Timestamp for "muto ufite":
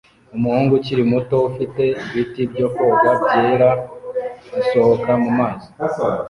1.11-1.83